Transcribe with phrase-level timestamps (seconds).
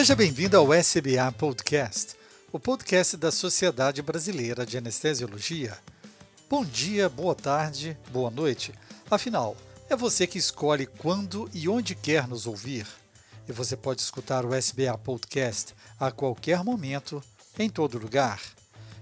[0.00, 2.16] Seja bem-vindo ao SBA Podcast,
[2.50, 5.76] o podcast da Sociedade Brasileira de Anestesiologia.
[6.48, 8.72] Bom dia, boa tarde, boa noite.
[9.10, 9.54] Afinal,
[9.90, 12.86] é você que escolhe quando e onde quer nos ouvir.
[13.46, 17.22] E você pode escutar o SBA Podcast a qualquer momento,
[17.58, 18.40] em todo lugar.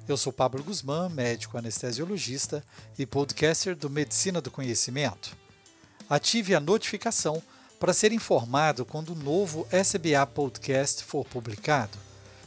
[0.09, 2.61] Eu sou Pablo Guzmán, médico anestesiologista
[2.99, 5.37] e podcaster do Medicina do Conhecimento.
[6.11, 7.41] Ative a notificação
[7.79, 11.97] para ser informado quando o novo SBA Podcast for publicado.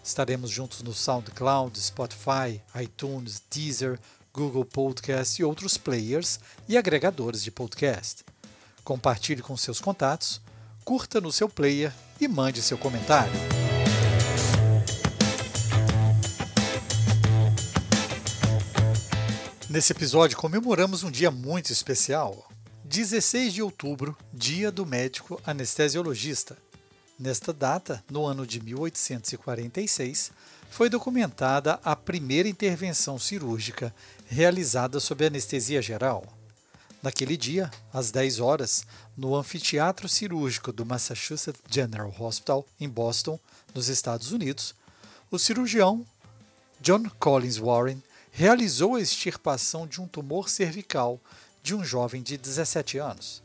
[0.04, 4.00] Estaremos juntos no SoundCloud, Spotify, iTunes, Deezer,
[4.34, 8.26] Google Podcast e outros players e agregadores de podcast.
[8.84, 10.42] Compartilhe com seus contatos,
[10.84, 13.34] curta no seu player e mande seu comentário.
[19.70, 22.51] Nesse episódio comemoramos um dia muito especial.
[22.92, 26.58] 16 de outubro, Dia do Médico Anestesiologista.
[27.18, 30.30] Nesta data, no ano de 1846,
[30.70, 33.96] foi documentada a primeira intervenção cirúrgica
[34.28, 36.26] realizada sob anestesia geral.
[37.02, 43.40] Naquele dia, às 10 horas, no anfiteatro cirúrgico do Massachusetts General Hospital, em Boston,
[43.74, 44.76] nos Estados Unidos,
[45.32, 46.06] o cirurgião
[46.82, 48.04] John Collins Warren
[48.34, 51.22] realizou a extirpação de um tumor cervical
[51.62, 53.44] de um jovem de 17 anos.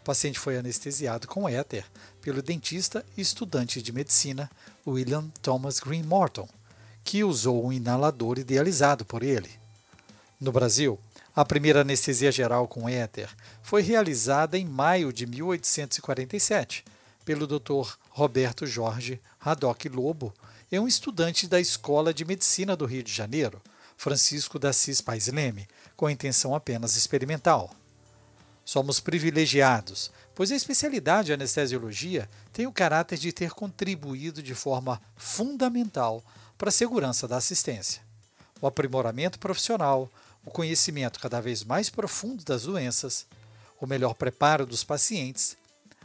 [0.00, 1.84] O paciente foi anestesiado com éter
[2.20, 4.50] pelo dentista e estudante de medicina
[4.86, 6.48] William Thomas Green Morton,
[7.04, 9.50] que usou um inalador idealizado por ele.
[10.40, 10.98] No Brasil,
[11.34, 13.28] a primeira anestesia geral com éter
[13.62, 16.84] foi realizada em maio de 1847
[17.24, 17.96] pelo Dr.
[18.10, 20.34] Roberto Jorge Haddock Lobo
[20.70, 23.60] e um estudante da Escola de Medicina do Rio de Janeiro,
[23.98, 27.74] Francisco da Assis Pais Leme, com intenção apenas experimental.
[28.64, 35.02] Somos privilegiados, pois a especialidade de anestesiologia tem o caráter de ter contribuído de forma
[35.16, 36.22] fundamental
[36.56, 38.00] para a segurança da assistência.
[38.60, 40.08] O aprimoramento profissional,
[40.44, 43.26] o conhecimento cada vez mais profundo das doenças,
[43.80, 45.56] o melhor preparo dos pacientes,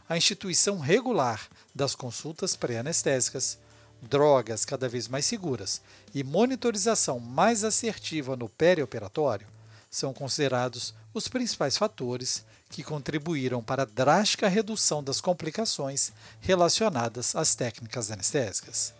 [0.08, 3.56] a instituição regular das consultas pré-anestésicas,
[4.04, 5.80] drogas cada vez mais seguras
[6.14, 9.46] e monitorização mais assertiva no perioperatório
[9.90, 17.54] são considerados os principais fatores que contribuíram para a drástica redução das complicações relacionadas às
[17.54, 18.92] técnicas anestésicas.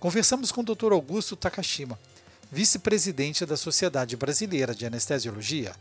[0.00, 0.92] Conversamos com o Dr.
[0.92, 1.96] Augusto Takashima,
[2.50, 5.76] vice-presidente da Sociedade Brasileira de Anestesiologia.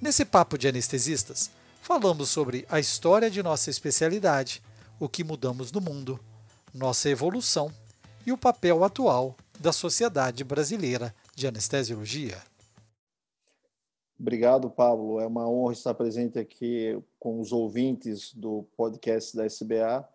[0.00, 1.50] Nesse papo de anestesistas,
[1.82, 4.62] falamos sobre a história de nossa especialidade,
[5.00, 6.20] o que mudamos no mundo,
[6.78, 7.72] nossa evolução
[8.24, 12.38] e o papel atual da Sociedade Brasileira de Anestesiologia.
[14.18, 15.20] Obrigado, Pablo.
[15.20, 20.08] É uma honra estar presente aqui com os ouvintes do podcast da SBA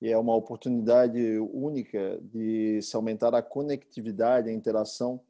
[0.00, 1.20] e é uma oportunidade
[1.52, 5.20] única de se aumentar a conectividade, a interação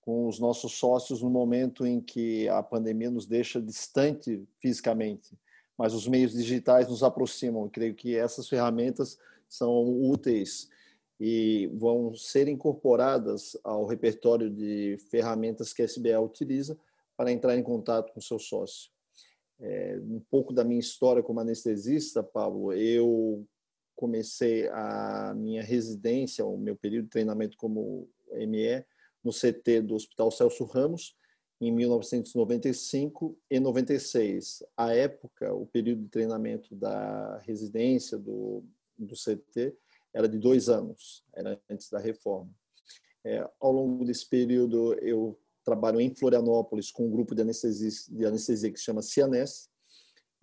[0.00, 5.38] com os nossos sócios no momento em que a pandemia nos deixa distante fisicamente,
[5.78, 7.62] mas os meios digitais nos aproximam.
[7.62, 9.18] Eu creio que essas ferramentas
[9.52, 10.68] são úteis
[11.20, 16.76] e vão ser incorporadas ao repertório de ferramentas que a SBA utiliza
[17.16, 18.90] para entrar em contato com seu sócio.
[19.60, 23.46] É, um pouco da minha história como anestesista, Pablo, eu
[23.94, 28.84] comecei a minha residência, o meu período de treinamento como ME,
[29.22, 31.14] no CT do Hospital Celso Ramos,
[31.60, 34.64] em 1995 e 96.
[34.76, 38.64] A época, o período de treinamento da residência do
[38.98, 39.76] do CT
[40.14, 42.50] era de dois anos, era antes da reforma.
[43.24, 48.26] É, ao longo desse período, eu trabalho em Florianópolis com um grupo de anestesia, de
[48.26, 49.70] anestesia que chama Cianes,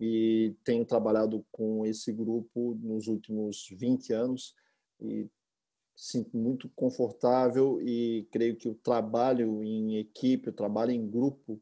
[0.00, 4.54] e tenho trabalhado com esse grupo nos últimos 20 anos
[4.98, 5.28] e
[5.94, 11.60] sinto muito confortável e creio que o trabalho em equipe, o trabalho em grupo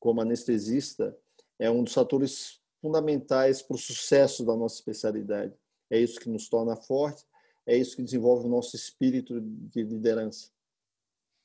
[0.00, 1.16] como anestesista
[1.56, 5.54] é um dos fatores fundamentais para o sucesso da nossa especialidade
[5.92, 7.26] é isso que nos torna fortes,
[7.66, 10.50] é isso que desenvolve o nosso espírito de liderança.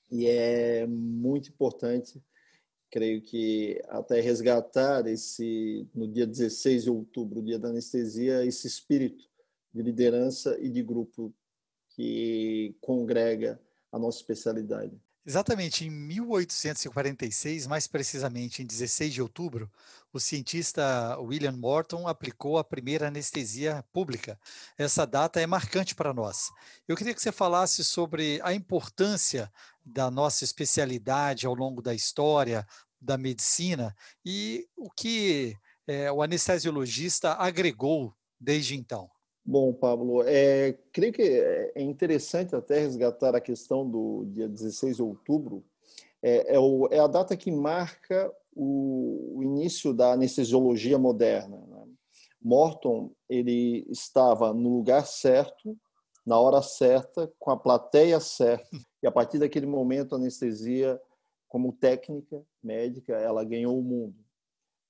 [0.10, 2.24] E é muito importante,
[2.90, 9.30] creio que até resgatar esse no dia 16 de outubro, dia da anestesia, esse espírito
[9.74, 11.36] de liderança e de grupo
[11.90, 13.62] que congrega
[13.92, 14.98] a nossa especialidade.
[15.28, 19.70] Exatamente, em 1846, mais precisamente em 16 de outubro,
[20.14, 24.40] o cientista William Morton aplicou a primeira anestesia pública.
[24.78, 26.50] Essa data é marcante para nós.
[26.88, 29.52] Eu queria que você falasse sobre a importância
[29.86, 32.66] da nossa especialidade ao longo da história
[33.02, 33.94] da medicina
[34.26, 39.10] e o que é, o anestesiologista agregou desde então.
[39.50, 45.02] Bom, Pablo, é, creio que é interessante até resgatar a questão do dia 16 de
[45.02, 45.64] outubro.
[46.22, 51.64] É, é, o, é a data que marca o, o, início da anestesiologia moderna.
[51.66, 51.86] Né?
[52.42, 55.78] Morton ele estava no lugar certo,
[56.26, 58.68] na hora certa, com a plateia certa.
[59.02, 61.00] E a partir daquele momento, a anestesia,
[61.48, 64.18] como técnica médica, ela ganhou o mundo.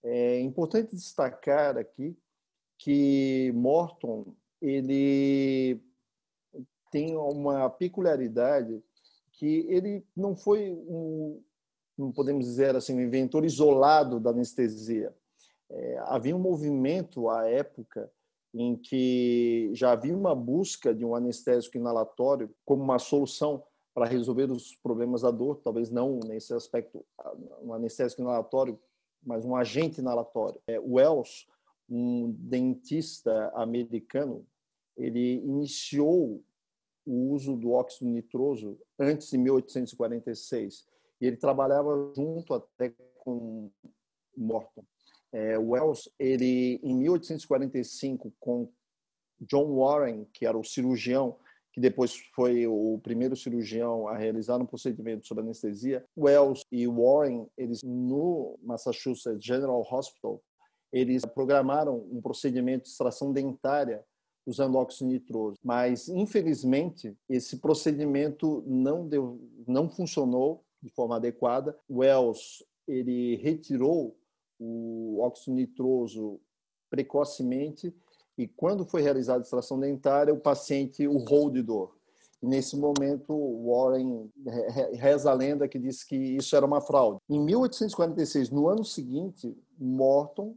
[0.04, 2.18] É importante destacar aqui
[2.80, 5.82] que Morton ele
[6.92, 8.82] tem uma peculiaridade
[9.34, 11.42] que ele não foi um,
[11.98, 15.14] não podemos dizer assim, um inventor isolado da anestesia.
[15.70, 18.12] É, havia um movimento à época
[18.54, 23.64] em que já havia uma busca de um anestésico inalatório como uma solução
[23.94, 27.04] para resolver os problemas da dor, talvez não nesse aspecto,
[27.62, 28.80] um anestésico inalatório,
[29.24, 30.62] mas um agente inalatório.
[30.68, 31.48] É, Wells,
[31.90, 34.46] um dentista americano,
[34.96, 36.44] ele iniciou
[37.06, 40.86] o uso do óxido nitroso antes de 1846
[41.22, 43.72] e ele trabalhava junto até com
[44.36, 44.84] Morton.
[45.32, 48.70] É, Wells, ele em 1845 com
[49.40, 51.38] John Warren, que era o cirurgião
[51.78, 57.46] que depois foi o primeiro cirurgião a realizar um procedimento sobre anestesia, Wells e Warren,
[57.56, 60.42] eles no Massachusetts General Hospital,
[60.92, 64.04] eles programaram um procedimento de extração dentária
[64.46, 65.58] usando óxido nitroso.
[65.64, 71.78] Mas, infelizmente, esse procedimento não, deu, não funcionou de forma adequada.
[71.90, 74.18] Wells ele retirou
[74.60, 76.40] o óxido nitroso
[76.90, 77.94] precocemente
[78.38, 81.98] e quando foi realizada a extração dentária, o paciente urrou de dor.
[82.42, 83.34] E nesse momento,
[83.66, 84.30] Warren
[84.94, 87.20] reza a lenda que diz que isso era uma fraude.
[87.28, 90.56] Em 1846, no ano seguinte, Morton,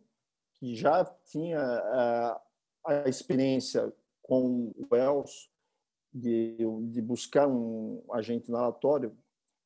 [0.61, 2.41] que já tinha eh,
[2.87, 3.91] a experiência
[4.23, 5.51] com Wells
[6.13, 6.59] de,
[6.91, 9.17] de buscar um agente inalatório,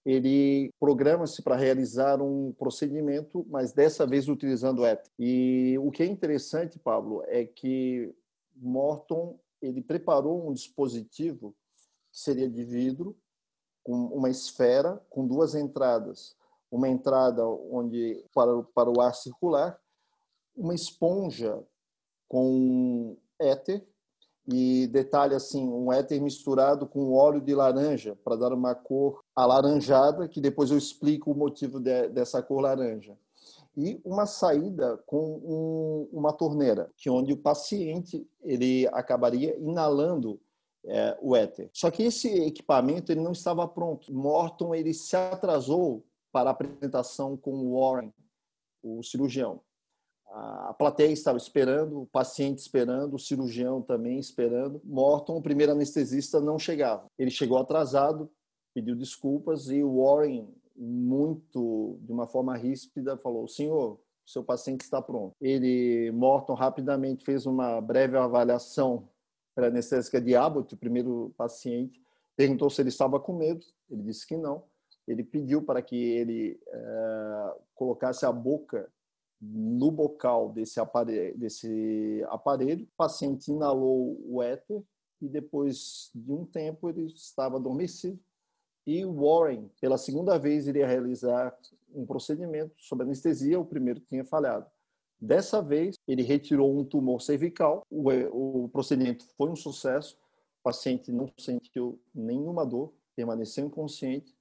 [0.07, 5.11] ele programa-se para realizar um procedimento, mas dessa vez utilizando éter.
[5.19, 8.15] E o que é interessante, Pablo, é que
[8.55, 11.57] Morton ele preparou um dispositivo
[12.13, 13.17] que seria de vidro
[13.83, 16.37] com uma esfera com duas entradas,
[16.71, 19.79] uma entrada onde para, para o ar circular,
[20.57, 21.63] uma esponja
[22.29, 23.85] com éter
[24.47, 30.29] e detalhe assim, um éter misturado com óleo de laranja para dar uma cor alaranjada,
[30.29, 33.17] que depois eu explico o motivo de, dessa cor laranja.
[33.77, 40.39] E uma saída com um, uma torneira, que onde o paciente ele acabaria inalando
[40.87, 41.71] é, o éter.
[41.73, 44.13] Só que esse equipamento ele não estava pronto.
[44.13, 48.13] Morton ele se atrasou para a apresentação com Warren,
[48.83, 49.61] o cirurgião
[50.37, 54.81] a plateia estava esperando, o paciente esperando, o cirurgião também esperando.
[54.85, 57.07] Morton, o primeiro anestesista, não chegava.
[57.17, 58.29] Ele chegou atrasado,
[58.75, 65.01] pediu desculpas e o Warren, muito de uma forma ríspida, falou: "Senhor, seu paciente está
[65.01, 65.37] pronto".
[65.41, 69.09] Ele, Morton, rapidamente fez uma breve avaliação
[69.55, 72.03] para anestésica de Abbott, o primeiro paciente,
[72.37, 73.65] perguntou se ele estava com medo.
[73.89, 74.65] Ele disse que não.
[75.07, 78.91] Ele pediu para que ele é, colocasse a boca
[79.53, 84.83] no bocal desse aparelho, desse aparelho, o paciente inalou o éter
[85.21, 88.19] e depois de um tempo ele estava adormecido.
[88.87, 91.57] E Warren, pela segunda vez, iria realizar
[91.95, 94.67] um procedimento sobre anestesia, o primeiro tinha falhado.
[95.21, 100.17] Dessa vez, ele retirou um tumor cervical, o, o procedimento foi um sucesso,
[100.61, 104.35] o paciente não sentiu nenhuma dor, permaneceu inconsciente,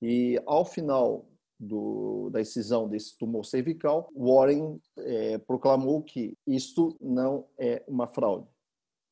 [0.00, 1.26] e ao final
[1.58, 8.46] do, da excisão desse tumor cervical, Warren é, proclamou que isto não é uma fraude,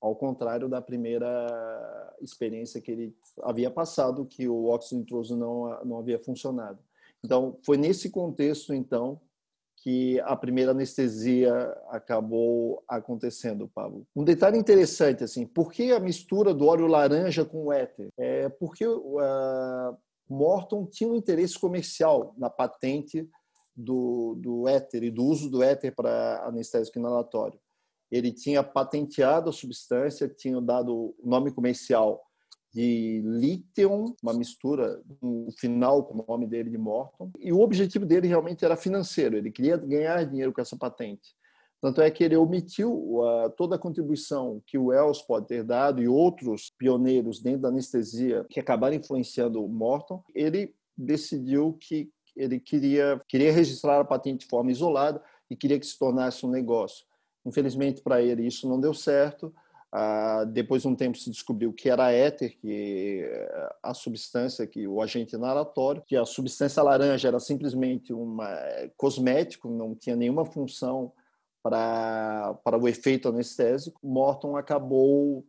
[0.00, 5.98] ao contrário da primeira experiência que ele havia passado, que o óxido nitroso não, não
[5.98, 6.78] havia funcionado.
[7.24, 9.20] Então, foi nesse contexto, então,
[9.86, 11.52] que a primeira anestesia
[11.88, 14.06] acabou acontecendo, Pablo.
[14.16, 18.08] Um detalhe interessante, assim, por que a mistura do óleo laranja com o éter?
[18.16, 19.96] É porque uh,
[20.28, 23.28] Morton tinha um interesse comercial na patente
[23.76, 27.58] do, do éter e do uso do éter para anestésico inalatório.
[28.10, 32.22] Ele tinha patenteado a substância, tinha dado o nome comercial
[32.72, 37.30] de Lithium, uma mistura, no final com o nome dele de Morton.
[37.38, 41.34] E o objetivo dele realmente era financeiro, ele queria ganhar dinheiro com essa patente.
[41.80, 46.02] Tanto é que ele omitiu uh, toda a contribuição que o Wells pode ter dado
[46.02, 50.22] e outros pioneiros dentro da anestesia que acabaram influenciando o Morton.
[50.34, 55.86] Ele decidiu que ele queria, queria registrar a patente de forma isolada e queria que
[55.86, 57.04] se tornasse um negócio.
[57.44, 59.54] Infelizmente para ele isso não deu certo.
[59.92, 63.24] Ah, depois de um tempo se descobriu que era éter, que
[63.82, 68.36] a substância, que o agente inalatório, que a substância laranja era simplesmente um
[68.96, 71.12] cosmético, não tinha nenhuma função
[71.68, 74.00] para, o efeito anestésico.
[74.02, 75.44] Morton acabou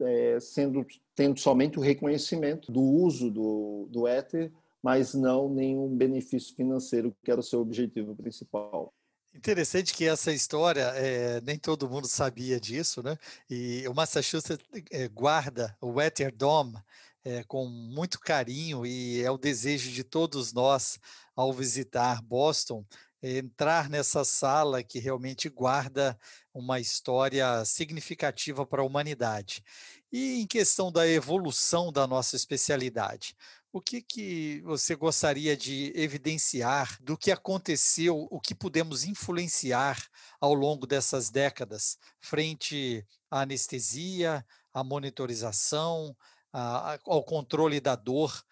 [0.00, 4.50] é, sendo tendo somente o reconhecimento do uso do, do éter,
[4.82, 8.92] mas não nenhum benefício financeiro, que era o seu objetivo principal.
[9.34, 13.16] Interessante que essa história, é, nem todo mundo sabia disso, né?
[13.48, 16.78] E o Massachusetts é, guarda o Wetter Dome
[17.24, 20.98] é, com muito carinho e é o desejo de todos nós
[21.34, 22.84] ao visitar Boston
[23.22, 26.18] entrar nessa sala que realmente guarda
[26.52, 29.62] uma história significativa para a humanidade.
[30.10, 33.36] E em questão da evolução da nossa especialidade,
[33.72, 39.98] o que, que você gostaria de evidenciar do que aconteceu, o que pudemos influenciar
[40.38, 46.14] ao longo dessas décadas, frente à anestesia, à monitorização,
[46.52, 48.44] a, ao controle da dor,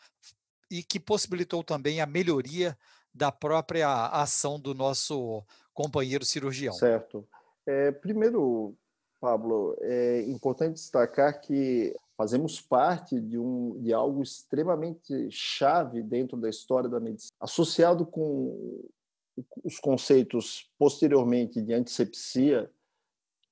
[0.70, 2.78] e que possibilitou também a melhoria
[3.12, 6.72] da própria ação do nosso companheiro cirurgião?
[6.74, 7.26] Certo.
[7.66, 8.74] É, primeiro,
[9.20, 16.48] Pablo, é importante destacar que fazemos parte de, um, de algo extremamente chave dentro da
[16.48, 18.84] história da medicina, associado com
[19.64, 22.70] os conceitos posteriormente de antisepsia,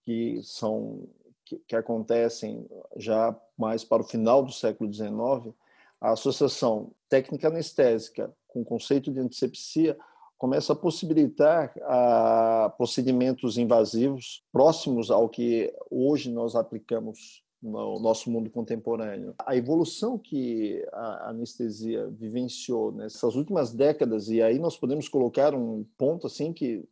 [0.04, 1.08] que são
[1.44, 5.54] que, que acontecem já mais para o final do século XIX,
[6.00, 9.96] a associação técnica anestésica com o conceito de antisepsia
[10.36, 18.48] começa a possibilitar a procedimentos invasivos próximos ao que hoje nós aplicamos no nosso mundo
[18.48, 19.34] contemporâneo.
[19.44, 25.84] A evolução que a anestesia vivenciou nessas últimas décadas, e aí nós podemos colocar um
[25.96, 26.84] ponto assim que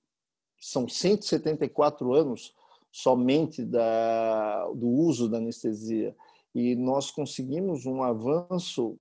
[0.60, 2.52] são 174 anos
[2.90, 6.16] somente da, do uso da anestesia,
[6.52, 8.98] e nós conseguimos um avanço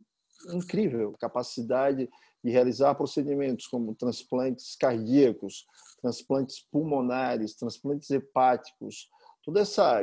[0.49, 2.09] incrível, capacidade
[2.43, 5.65] de realizar procedimentos como transplantes cardíacos,
[6.01, 9.09] transplantes pulmonares, transplantes hepáticos,
[9.43, 10.01] toda essa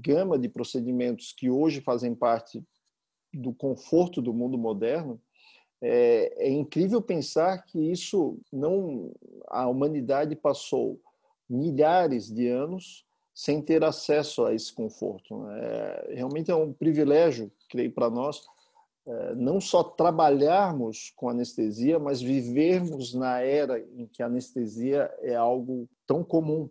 [0.00, 2.62] gama de procedimentos que hoje fazem parte
[3.32, 5.20] do conforto do mundo moderno,
[5.80, 9.12] é, é, incrível pensar que isso não
[9.48, 11.00] a humanidade passou
[11.48, 15.48] milhares de anos sem ter acesso a esse conforto.
[15.50, 18.46] É, realmente é um privilégio, creio, para nós,
[19.36, 25.88] não só trabalharmos com anestesia, mas vivermos na era em que a anestesia é algo
[26.06, 26.70] tão comum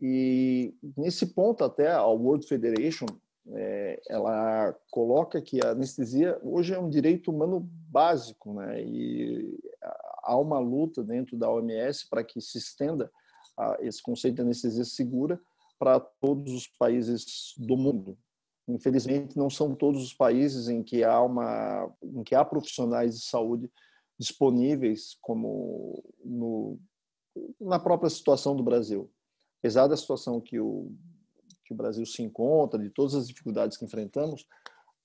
[0.00, 3.06] e nesse ponto até a World Federation
[3.48, 8.82] é, ela coloca que a anestesia hoje é um direito humano básico, né?
[8.82, 9.58] E
[10.22, 13.10] há uma luta dentro da OMS para que se estenda
[13.80, 15.40] esse conceito de anestesia segura
[15.78, 18.16] para todos os países do mundo.
[18.66, 23.24] Infelizmente, não são todos os países em que há uma, em que há profissionais de
[23.26, 23.70] saúde
[24.18, 26.78] disponíveis, como no,
[27.60, 29.10] na própria situação do Brasil
[29.64, 30.92] apesar da situação que o,
[31.64, 34.46] que o Brasil se encontra, de todas as dificuldades que enfrentamos,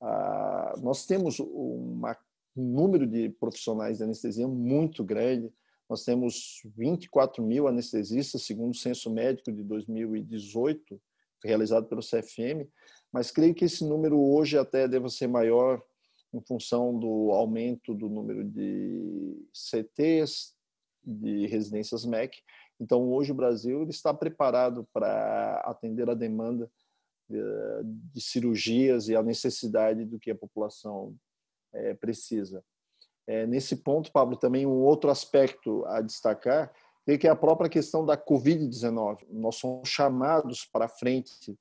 [0.02, 2.18] ah, nós temos uma,
[2.58, 5.50] um número de profissionais de anestesia muito grande.
[5.90, 11.02] Nós temos 24 mil anestesistas, segundo o censo médico de 2018,
[11.42, 12.68] realizado pelo CFM,
[13.12, 15.82] mas creio que esse número hoje até deva ser maior
[16.34, 20.54] em função do aumento do número de CTs,
[21.04, 22.38] de residências MEC,
[22.80, 26.72] então, hoje o Brasil está preparado para atender a demanda
[27.30, 27.38] de,
[28.14, 31.14] de, cirurgias e a necessidade do que a população
[31.74, 32.64] é, precisa.
[33.28, 36.74] É, nesse ponto, Pablo, também um outro aspecto a destacar
[37.06, 39.26] é que é a própria questão da Covid-19.
[39.30, 41.58] Nós somos chamados para frente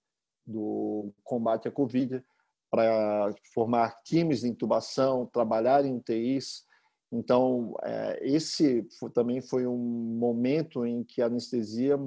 [0.48, 2.24] do combate à Covid
[2.70, 6.66] para formar times de intubação, trabalhar em UTIs,
[7.10, 11.98] então, é, esse também foi um momento em que a anestesia,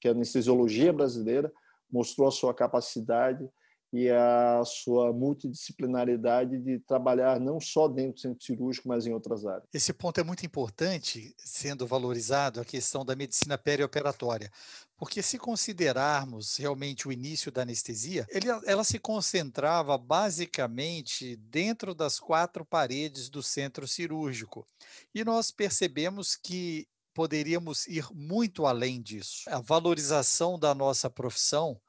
[0.00, 1.50] que a anestesiologia brasileira
[1.90, 3.48] mostrou a sua capacidade
[3.94, 9.46] e a sua multidisciplinaridade de trabalhar não só dentro do centro cirúrgico, mas em outras
[9.46, 9.68] áreas.
[9.72, 14.50] Esse ponto é muito importante, sendo valorizado a questão da medicina perioperatória,
[14.96, 22.18] porque se considerarmos realmente o início da anestesia, ele, ela se concentrava basicamente dentro das
[22.18, 24.66] quatro paredes do centro cirúrgico.
[25.14, 29.44] E nós percebemos que poderíamos ir muito além disso.
[29.46, 31.80] A valorização da nossa profissão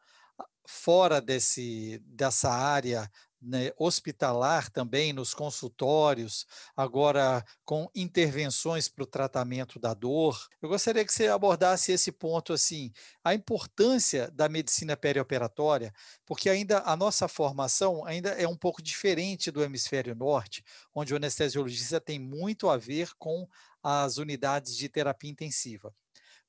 [0.68, 3.10] fora desse, dessa área
[3.46, 10.48] né, hospitalar também, nos consultórios, agora com intervenções para o tratamento da dor.
[10.62, 12.92] Eu gostaria que você abordasse esse ponto assim,
[13.24, 15.94] a importância da medicina perioperatória,
[16.26, 20.64] porque ainda a nossa formação ainda é um pouco diferente do hemisfério norte,
[20.94, 23.48] onde o anestesiologista tem muito a ver com
[23.84, 25.94] as unidades de terapia intensiva.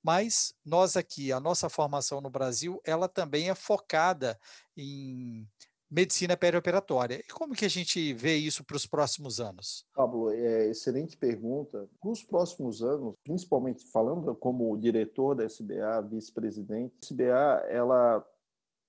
[0.07, 4.39] Mas nós aqui, a nossa formação no Brasil, ela também é focada
[4.77, 5.45] em
[5.91, 7.17] medicina perioperatória.
[7.17, 9.85] E como que a gente vê isso para os próximos anos?
[9.93, 11.91] Pablo, é excelente pergunta.
[12.01, 18.25] Para os próximos anos, principalmente falando como diretor da SBA, vice-presidente, a SBA ela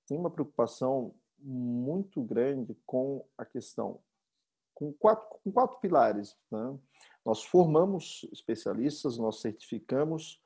[0.05, 3.99] tem uma preocupação muito grande com a questão,
[4.71, 6.35] com quatro, com quatro pilares.
[6.51, 6.77] Né?
[7.25, 10.39] Nós formamos especialistas, nós certificamos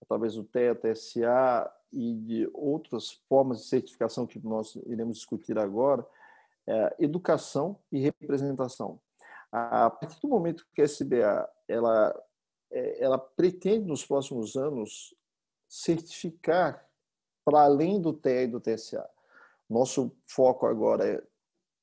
[0.00, 6.06] através do TEA, TSA e de outras formas de certificação que nós iremos discutir agora,
[6.66, 9.00] é educação e representação.
[9.50, 12.24] A partir do momento que a SBA ela,
[12.70, 15.14] é, ela pretende nos próximos anos
[15.68, 16.86] certificar
[17.44, 19.08] para além do TEA e do TSA.
[19.68, 21.22] Nosso foco agora é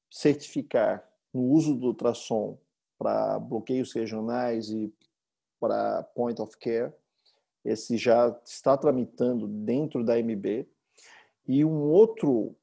[0.09, 2.57] certificar no uso do ultrassom
[2.97, 4.93] para bloqueios regionais e
[5.59, 6.93] para point of care
[7.67, 10.67] esse já está tramitando dentro da MB.
[11.45, 12.55] E um outro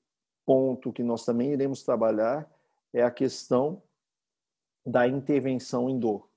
[0.47, 2.51] ponto que nós também iremos trabalhar
[2.93, 3.83] é a questão
[4.85, 6.29] da intervenção em dor.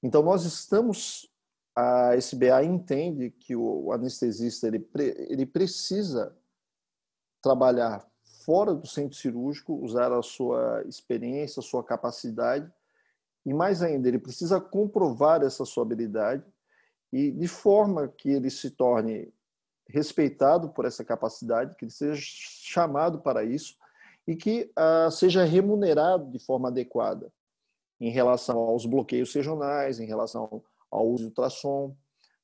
[0.00, 1.28] Então, nós estamos,
[1.74, 4.88] a SBA entende que o anestesista ele,
[5.28, 6.36] ele precisa
[7.42, 8.08] trabalhar
[8.44, 12.70] fora do centro cirúrgico, usar a sua experiência, a sua capacidade,
[13.44, 16.44] e mais ainda, ele precisa comprovar essa sua habilidade
[17.12, 19.32] e de forma que ele se torne
[19.88, 23.76] respeitado por essa capacidade, que ele seja chamado para isso
[24.26, 27.32] e que uh, seja remunerado de forma adequada
[27.98, 31.96] em relação aos bloqueios regionais, em relação ao uso do ultrassom,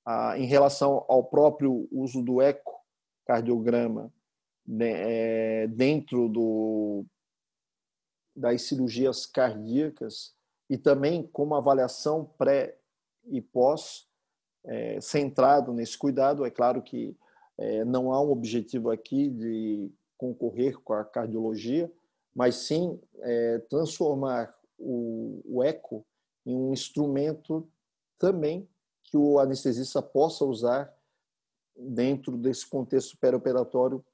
[0.09, 4.11] uh, em relação ao próprio uso do ecocardiograma
[4.67, 7.05] né, é, dentro do,
[8.35, 10.35] das cirurgias cardíacas
[10.71, 12.79] e também como avaliação pré
[13.27, 14.09] e pós
[14.65, 16.45] é, centrado nesse cuidado.
[16.45, 17.17] É claro que
[17.59, 21.91] é, não há um objetivo aqui de concorrer com a cardiologia,
[22.35, 26.05] mas sim é, transformar o, o eco
[26.47, 27.69] em um instrumento
[28.19, 28.69] também
[29.05, 30.93] que o anestesista possa usar
[31.77, 34.05] dentro desse contexto perioperatório,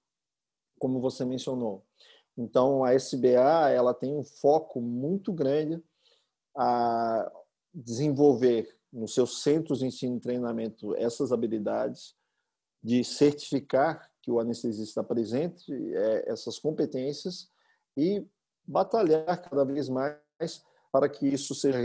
[0.78, 1.84] como você mencionou.
[2.36, 5.82] Então, a SBA ela tem um foco muito grande
[6.56, 7.30] a
[7.72, 12.14] desenvolver nos seus centros de ensino e treinamento essas habilidades,
[12.83, 17.50] de certificar que o anestesista apresente é, essas competências
[17.96, 18.26] e
[18.66, 21.79] batalhar cada vez mais para que isso seja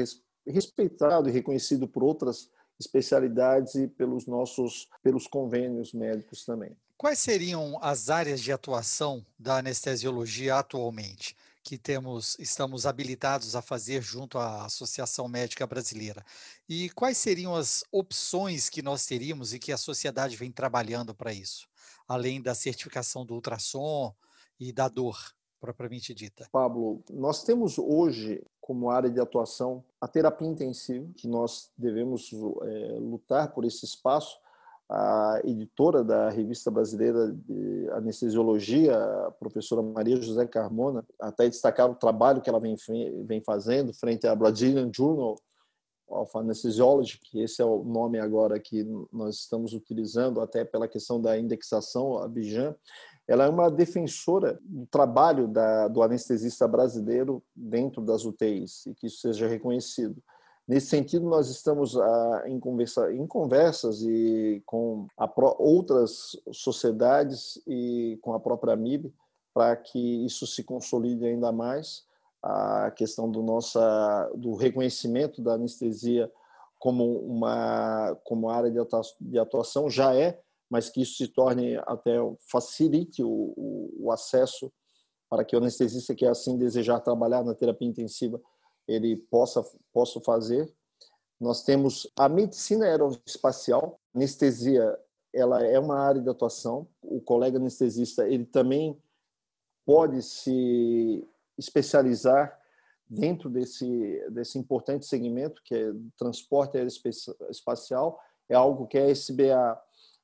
[0.48, 6.76] respeitado e reconhecido por outras especialidades e pelos nossos pelos convênios médicos também.
[6.98, 11.36] Quais seriam as áreas de atuação da anestesiologia atualmente?
[11.66, 16.24] Que temos, estamos habilitados a fazer junto à Associação Médica Brasileira.
[16.70, 21.34] E quais seriam as opções que nós teríamos e que a sociedade vem trabalhando para
[21.34, 21.68] isso,
[22.08, 24.14] além da certificação do ultrassom
[24.60, 25.18] e da dor
[25.60, 26.48] propriamente dita?
[26.52, 32.30] Pablo, nós temos hoje como área de atuação a terapia intensiva, que nós devemos
[32.62, 34.40] é, lutar por esse espaço,
[34.90, 41.96] a editora da Revista Brasileira de Anestesiologia, a professora Maria José Carmona, até destacar o
[41.96, 42.76] trabalho que ela vem,
[43.26, 45.36] vem fazendo frente à Brazilian Journal
[46.08, 51.20] of Anesthesiology, que esse é o nome agora que nós estamos utilizando, até pela questão
[51.20, 52.76] da indexação, a Bijan.
[53.28, 59.08] Ela é uma defensora do trabalho da, do anestesista brasileiro dentro das UTIs e que
[59.08, 60.22] isso seja reconhecido.
[60.68, 65.08] Nesse sentido, nós estamos ah, em, conversa, em conversas e com
[65.60, 69.14] outras sociedades e com a própria AMIB
[69.54, 72.04] para que isso se consolide ainda mais.
[72.42, 76.32] A questão do, nossa, do reconhecimento da anestesia
[76.80, 78.72] como uma como área
[79.20, 82.18] de atuação já é, mas que isso se torne até
[82.52, 84.72] facilite o, o, o acesso
[85.30, 88.40] para que o anestesista que assim desejar trabalhar na terapia intensiva
[88.88, 90.72] ele possa, possa fazer.
[91.40, 94.98] Nós temos a medicina aeroespacial, anestesia,
[95.34, 96.88] ela é uma área de atuação.
[97.02, 98.98] O colega anestesista, ele também
[99.86, 102.58] pode se especializar
[103.08, 108.20] dentro desse, desse importante segmento que é transporte aeroespacial.
[108.50, 109.82] É algo que a SBA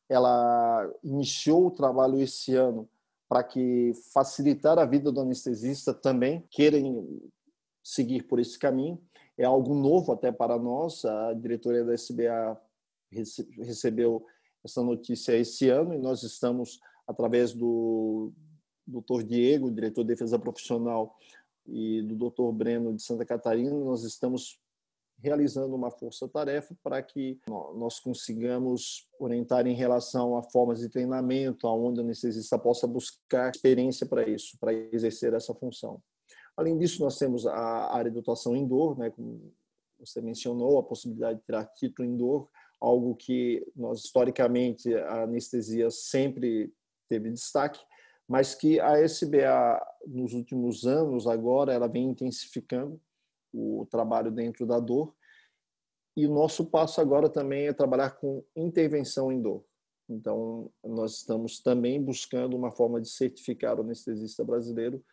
[0.09, 2.89] ela iniciou o trabalho esse ano
[3.29, 7.21] para que facilitar a vida do anestesista também querem
[7.83, 9.01] seguir por esse caminho.
[9.37, 11.05] É algo novo até para nós.
[11.05, 12.59] A diretoria da SBA
[13.11, 14.25] recebeu
[14.63, 18.31] essa notícia esse ano e nós estamos, através do
[18.85, 19.23] Dr.
[19.23, 21.17] Diego, diretor de defesa profissional,
[21.67, 22.51] e do Dr.
[22.51, 24.59] Breno de Santa Catarina, nós estamos
[25.19, 31.99] realizando uma força-tarefa para que nós consigamos orientar em relação a formas de treinamento, aonde
[31.99, 36.01] o anestesista possa buscar experiência para isso, para exercer essa função.
[36.55, 39.53] Além disso, nós temos a área de atuação indoor, né, como
[39.99, 46.73] você mencionou, a possibilidade de tirar título indoor, algo que nós historicamente a anestesia sempre
[47.07, 47.79] teve destaque,
[48.27, 52.99] mas que a SBA nos últimos anos agora ela vem intensificando
[53.53, 55.13] o trabalho dentro da dor.
[56.15, 59.63] E o nosso passo agora também é trabalhar com intervenção em dor.
[60.09, 65.03] Então, nós estamos também buscando uma forma de certificar o anestesista brasileiro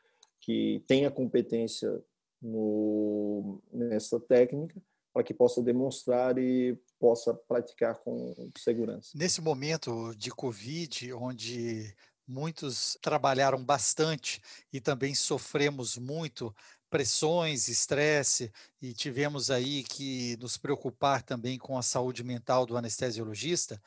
[0.41, 2.03] que tenha competência
[2.41, 4.81] no, nessa técnica
[5.13, 9.11] para que possa demonstrar e possa praticar com segurança.
[9.15, 11.95] Nesse momento de Covid, onde
[12.27, 14.41] muitos trabalharam bastante
[14.73, 16.55] e também sofremos muito
[16.91, 23.81] pressões, estresse e tivemos aí que nos preocupar também com a saúde mental do anestesiologista.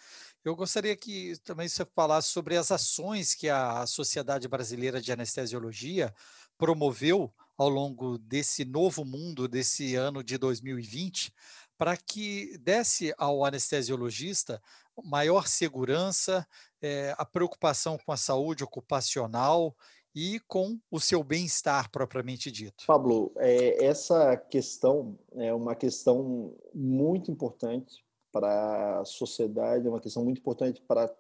[0.43, 6.13] Eu gostaria que também você falasse sobre as ações que a Sociedade Brasileira de Anestesiologia
[6.61, 11.33] promoveu ao longo desse novo mundo, desse ano de 2020,
[11.75, 14.61] para que desse ao anestesiologista
[15.03, 16.45] maior segurança,
[16.79, 19.75] é, a preocupação com a saúde ocupacional
[20.13, 22.83] e com o seu bem-estar propriamente dito.
[22.85, 30.23] Pablo, é, essa questão é uma questão muito importante para a sociedade, é uma questão
[30.23, 31.11] muito importante para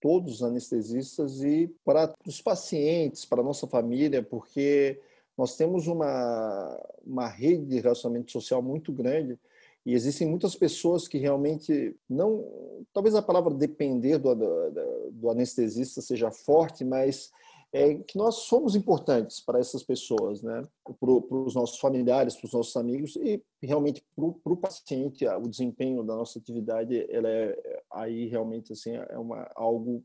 [0.00, 5.00] todos os anestesistas e para os pacientes, para a nossa família, porque
[5.36, 9.38] nós temos uma, uma rede de relacionamento social muito grande
[9.86, 12.44] e existem muitas pessoas que realmente não,
[12.92, 14.70] talvez a palavra depender do, do,
[15.12, 17.30] do anestesista seja forte, mas
[17.72, 20.62] é que nós somos importantes para essas pessoas, né?
[20.98, 26.02] Para os nossos familiares, para os nossos amigos e realmente para o paciente, o desempenho
[26.02, 30.02] da nossa atividade, ela é aí realmente assim é uma algo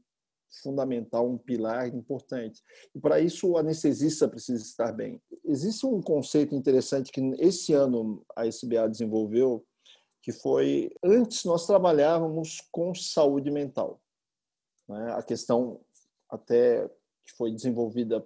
[0.62, 2.62] fundamental, um pilar importante.
[2.94, 5.22] E para isso o anestesista precisa estar bem.
[5.44, 9.66] Existe um conceito interessante que esse ano a SBA desenvolveu,
[10.22, 14.00] que foi antes nós trabalhávamos com saúde mental.
[14.88, 15.14] Né?
[15.14, 15.80] A questão
[16.30, 16.90] até
[17.26, 18.26] que foi desenvolvida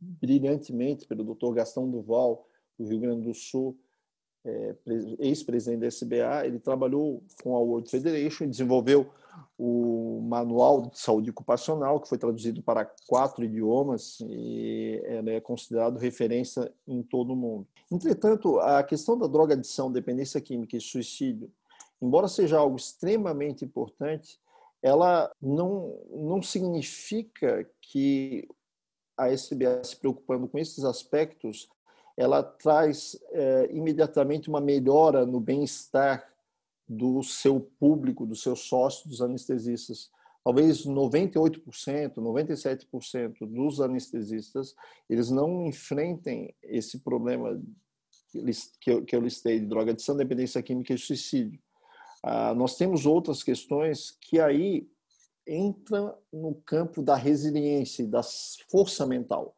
[0.00, 1.52] brilhantemente pelo Dr.
[1.54, 2.46] Gastão Duval,
[2.78, 3.76] do Rio Grande do Sul,
[4.44, 4.76] é,
[5.18, 9.10] ex-presidente da SBA, ele trabalhou com a World Federation e desenvolveu
[9.58, 16.72] o Manual de Saúde Ocupacional, que foi traduzido para quatro idiomas e é considerado referência
[16.86, 17.66] em todo o mundo.
[17.90, 21.50] Entretanto, a questão da droga adição, dependência química e suicídio,
[22.00, 24.38] embora seja algo extremamente importante,
[24.86, 28.46] ela não, não significa que
[29.16, 31.68] a SBA se preocupando com esses aspectos,
[32.16, 36.32] ela traz é, imediatamente uma melhora no bem-estar
[36.88, 40.08] do seu público, dos seus sócios, dos anestesistas.
[40.44, 44.76] Talvez 98%, 97% dos anestesistas,
[45.10, 47.60] eles não enfrentem esse problema
[48.80, 51.60] que eu listei de droga adição, dependência química e suicídio.
[52.22, 54.88] Ah, nós temos outras questões que aí
[55.46, 58.22] entra no campo da resiliência da
[58.68, 59.56] força mental.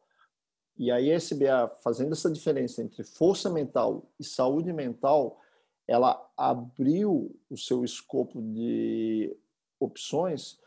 [0.77, 5.41] E aí a SBA, fazendo essa diferença entre força mental e saúde mental,
[5.87, 9.35] ela abriu o seu escopo de
[9.79, 10.59] opções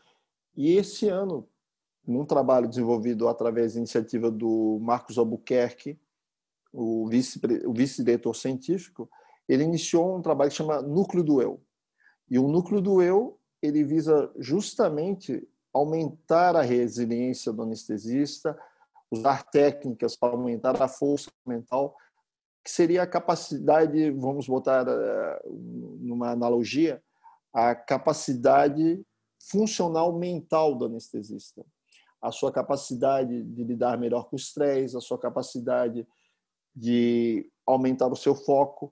[0.55, 1.47] e esse ano,
[2.05, 5.99] num trabalho desenvolvido através da iniciativa do Marcos Albuquerque,
[6.71, 9.09] o vice-diretor vice científico,
[9.47, 11.61] ele iniciou um trabalho que chama Núcleo do Eu.
[12.33, 18.59] E o Núcleo do Eu, ele visa justamente aumentar a resiliência do anestesista,
[19.11, 21.95] usar técnicas para aumentar a força mental
[22.63, 27.03] que seria a capacidade, vamos botar eh, numa analogia,
[27.53, 29.05] a capacidade
[29.51, 31.63] funcional mental do anestesista.
[32.19, 36.07] A sua capacidade de lidar melhor com o estresse, a sua capacidade
[36.75, 38.91] de aumentar o seu foco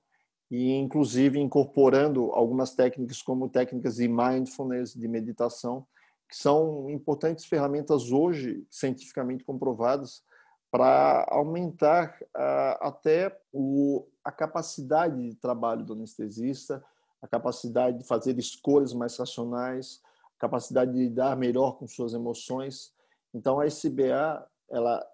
[0.51, 5.87] e inclusive incorporando algumas técnicas como técnicas de mindfulness, de meditação,
[6.27, 10.21] que são importantes ferramentas hoje cientificamente comprovadas
[10.69, 16.83] para aumentar uh, até o, a capacidade de trabalho do anestesista,
[17.21, 20.01] a capacidade de fazer escolhas mais racionais,
[20.37, 22.93] a capacidade de lidar melhor com suas emoções.
[23.33, 25.05] Então a SBA ela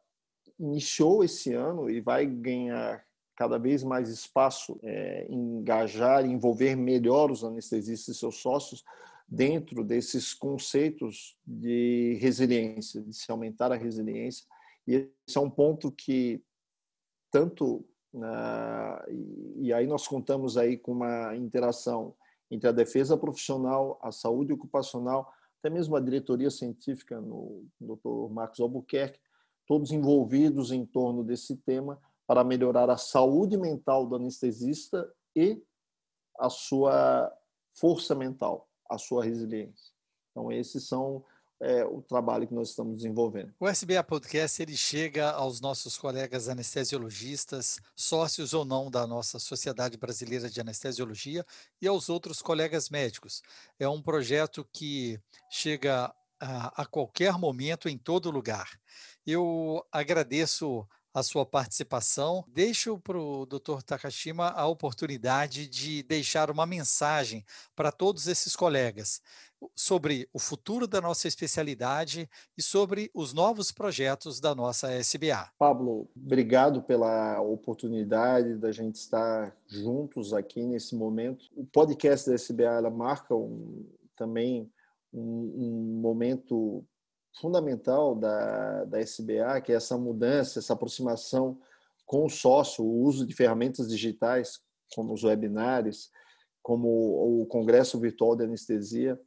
[0.59, 3.06] iniciou esse ano e vai ganhar
[3.37, 8.83] cada vez mais espaço, é, engajar, envolver melhor os anestesistas e seus sócios
[9.27, 14.43] dentro desses conceitos de resiliência, de se aumentar a resiliência.
[14.87, 16.41] E esse é um ponto que
[17.31, 17.85] tanto
[19.57, 22.15] e aí nós contamos aí com uma interação
[22.49, 28.31] entre a defesa profissional, a saúde ocupacional, até mesmo a diretoria científica no Dr.
[28.31, 29.19] Marcos Albuquerque,
[29.67, 35.63] todos envolvidos em torno desse tema para melhorar a saúde mental do anestesista e
[36.37, 37.33] a sua
[37.73, 39.93] força mental, a sua resiliência.
[40.31, 41.23] Então esses são
[41.59, 43.53] é, o trabalho que nós estamos desenvolvendo.
[43.59, 49.97] O SBA Podcast ele chega aos nossos colegas anestesiologistas, sócios ou não da nossa Sociedade
[49.97, 51.45] Brasileira de Anestesiologia
[51.81, 53.41] e aos outros colegas médicos.
[53.79, 58.79] É um projeto que chega a, a qualquer momento, em todo lugar.
[59.25, 60.87] Eu agradeço
[61.17, 62.45] a sua participação.
[62.47, 63.81] Deixo para o Dr.
[63.83, 67.43] Takashima a oportunidade de deixar uma mensagem
[67.75, 69.19] para todos esses colegas
[69.75, 75.49] sobre o futuro da nossa especialidade e sobre os novos projetos da nossa SBA.
[75.57, 81.45] Pablo, obrigado pela oportunidade da gente estar juntos aqui nesse momento.
[81.55, 83.83] O podcast da SBA marca um,
[84.15, 84.71] também
[85.11, 86.85] um, um momento
[87.39, 91.57] fundamental da, da SBA, que é essa mudança, essa aproximação
[92.05, 94.59] com o sócio, o uso de ferramentas digitais,
[94.95, 96.09] como os webinários,
[96.63, 96.87] como
[97.41, 99.19] o Congresso Virtual de Anestesia.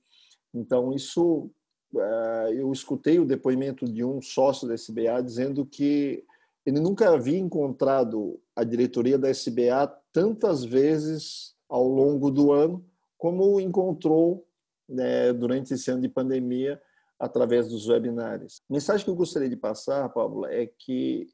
[0.52, 1.50] Então, isso,
[1.96, 6.24] eh, eu escutei o depoimento de um sócio da SBA dizendo que
[6.64, 12.84] ele nunca havia encontrado a diretoria da SBA tantas vezes ao longo do ano
[13.16, 14.46] como encontrou
[14.88, 16.80] né, durante esse ano de pandemia
[17.20, 18.62] através dos webinários.
[18.68, 21.28] A mensagem que eu gostaria de passar, Pablo, é que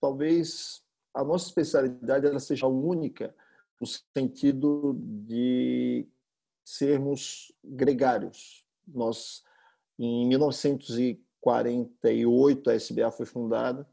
[0.00, 0.80] talvez
[1.12, 3.34] a nossa especialidade ela seja única
[3.80, 6.06] no sentido de
[6.64, 8.64] sermos gregários.
[8.86, 9.42] Nós,
[9.98, 13.84] em 1948, a SBA foi fundada,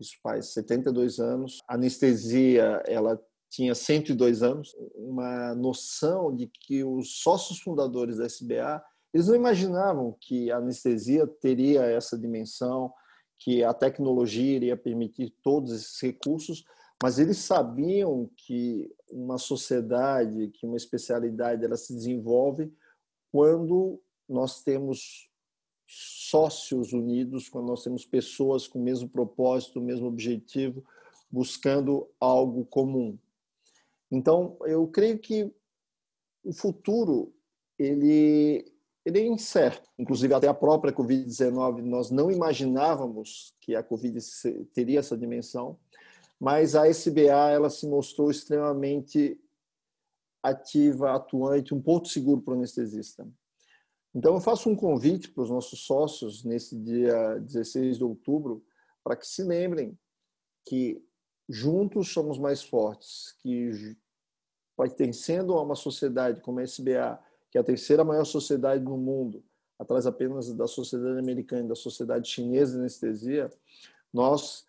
[0.00, 1.60] isso faz 72 anos.
[1.68, 8.82] A anestesia, ela tinha 102 anos, uma noção de que os sócios fundadores da SBA
[9.12, 12.92] eles não imaginavam que a anestesia teria essa dimensão,
[13.38, 16.64] que a tecnologia iria permitir todos esses recursos,
[17.02, 22.72] mas eles sabiam que uma sociedade, que uma especialidade, ela se desenvolve
[23.30, 25.28] quando nós temos
[25.86, 30.84] sócios unidos, quando nós temos pessoas com o mesmo propósito, o mesmo objetivo,
[31.30, 33.18] buscando algo comum.
[34.10, 35.52] Então, eu creio que
[36.44, 37.34] o futuro
[37.78, 38.71] ele
[39.04, 39.88] ele é incerto.
[39.98, 44.18] Inclusive, até a própria Covid-19, nós não imaginávamos que a Covid
[44.72, 45.78] teria essa dimensão,
[46.38, 49.40] mas a SBA ela se mostrou extremamente
[50.42, 53.26] ativa, atuante, um ponto seguro para o anestesista.
[54.14, 58.64] Então, eu faço um convite para os nossos sócios nesse dia 16 de outubro,
[59.02, 59.98] para que se lembrem
[60.66, 61.02] que
[61.48, 63.96] juntos somos mais fortes, que
[64.76, 67.18] pertencendo a uma sociedade como a SBA,
[67.52, 69.44] que é a terceira maior sociedade no mundo,
[69.78, 73.50] atrás apenas da sociedade americana e da sociedade chinesa de anestesia,
[74.10, 74.64] nós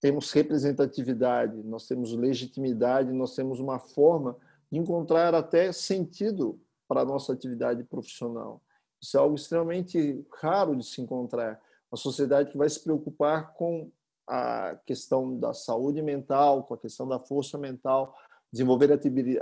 [0.00, 4.36] temos representatividade, nós temos legitimidade, nós temos uma forma
[4.70, 8.60] de encontrar até sentido para a nossa atividade profissional.
[9.00, 11.58] Isso é algo extremamente raro de se encontrar.
[11.90, 13.90] Uma sociedade que vai se preocupar com
[14.26, 18.14] a questão da saúde mental, com a questão da força mental,
[18.52, 18.90] desenvolver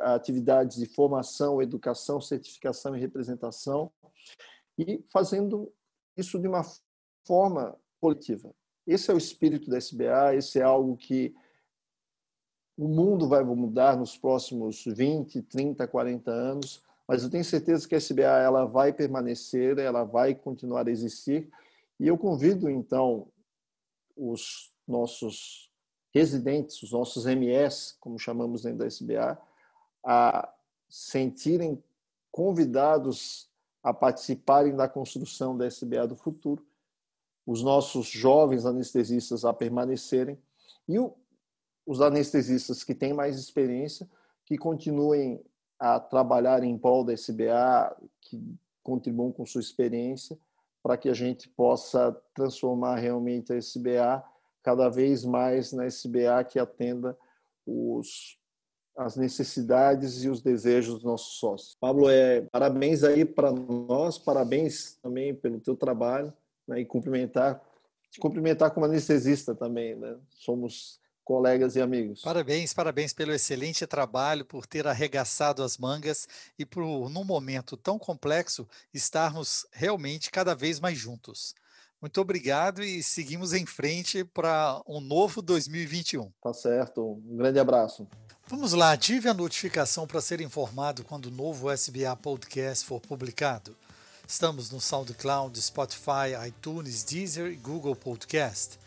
[0.00, 3.90] atividades de formação, educação, certificação e representação,
[4.78, 5.72] e fazendo
[6.16, 6.62] isso de uma
[7.26, 8.54] forma coletiva.
[8.86, 11.34] Esse é o espírito da SBA, esse é algo que
[12.76, 17.94] o mundo vai mudar nos próximos 20, 30, 40 anos, mas eu tenho certeza que
[17.94, 21.50] a SBA ela vai permanecer, ela vai continuar a existir,
[21.98, 23.26] e eu convido então
[24.16, 25.67] os nossos
[26.12, 29.38] residentes, os nossos MS, como chamamos dentro da SBA,
[30.04, 30.52] a
[30.88, 31.82] sentirem
[32.30, 33.48] convidados
[33.82, 36.64] a participarem da construção da SBA do futuro,
[37.46, 40.38] os nossos jovens anestesistas a permanecerem
[40.86, 41.14] e o,
[41.86, 44.08] os anestesistas que têm mais experiência
[44.44, 45.42] que continuem
[45.78, 48.42] a trabalhar em prol da SBA, que
[48.82, 50.38] contribuam com sua experiência,
[50.82, 54.24] para que a gente possa transformar realmente a SBA
[54.68, 57.16] cada vez mais na SBA que atenda
[57.66, 58.38] os,
[58.94, 61.74] as necessidades e os desejos dos nossos sócios.
[61.80, 66.34] Pablo, é, parabéns aí para nós, parabéns também pelo teu trabalho,
[66.66, 67.62] né, e cumprimentar,
[68.10, 70.18] te cumprimentar como anestesista também, né?
[70.34, 72.20] Somos colegas e amigos.
[72.20, 76.28] Parabéns, parabéns pelo excelente trabalho, por ter arregaçado as mangas
[76.58, 81.54] e por, num momento tão complexo, estarmos realmente cada vez mais juntos.
[82.00, 86.30] Muito obrigado e seguimos em frente para um novo 2021.
[86.40, 87.20] Tá certo.
[87.28, 88.06] Um grande abraço.
[88.46, 93.76] Vamos lá, ative a notificação para ser informado quando o novo SBA Podcast for publicado.
[94.26, 98.78] Estamos no SoundCloud, Spotify, iTunes, Deezer e Google Podcast.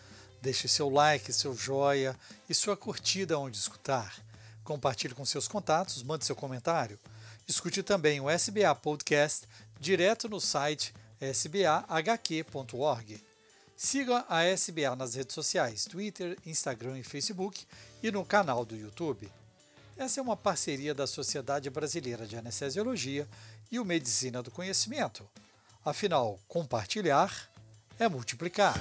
[0.41, 2.15] Deixe seu like, seu joia
[2.49, 4.15] e sua curtida onde escutar.
[4.63, 6.97] Compartilhe com seus contatos, mande seu comentário.
[7.47, 9.47] Escute também o SBA Podcast
[9.79, 13.23] direto no site sbahq.org.
[13.75, 17.65] Siga a SBA nas redes sociais, Twitter, Instagram e Facebook
[18.03, 19.31] e no canal do YouTube.
[19.97, 23.27] Essa é uma parceria da Sociedade Brasileira de Anestesiologia
[23.71, 25.27] e o Medicina do Conhecimento.
[25.83, 27.49] Afinal, compartilhar
[27.99, 28.75] é multiplicar.